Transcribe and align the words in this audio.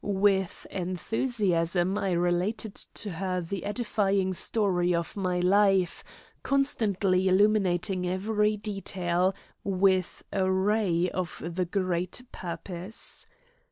With 0.03 0.65
enthusiasm 0.71 1.95
I 1.95 2.13
related 2.13 2.73
to 2.73 3.11
her 3.11 3.39
the 3.39 3.63
edifying 3.65 4.33
story 4.33 4.95
of 4.95 5.15
my 5.15 5.39
life, 5.41 6.03
constantly 6.41 7.27
illuminating 7.27 8.07
every 8.09 8.57
detail 8.57 9.35
with 9.63 10.23
a 10.33 10.51
ray 10.51 11.07
of 11.11 11.43
the 11.45 11.65
Great 11.65 12.23
Purpose. 12.31 13.27